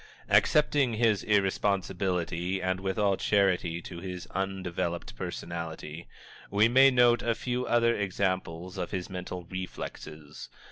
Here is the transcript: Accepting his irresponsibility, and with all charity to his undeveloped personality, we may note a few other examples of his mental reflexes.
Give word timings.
Accepting 0.29 0.95
his 0.95 1.21
irresponsibility, 1.21 2.59
and 2.59 2.79
with 2.79 2.97
all 2.97 3.17
charity 3.17 3.83
to 3.83 3.99
his 3.99 4.25
undeveloped 4.33 5.15
personality, 5.15 6.07
we 6.49 6.67
may 6.67 6.89
note 6.89 7.21
a 7.21 7.35
few 7.35 7.67
other 7.67 7.95
examples 7.95 8.79
of 8.79 8.89
his 8.89 9.11
mental 9.11 9.43
reflexes. 9.43 10.49